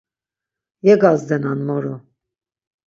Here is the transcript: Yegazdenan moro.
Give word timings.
Yegazdenan 0.85 1.57
moro. 1.67 1.95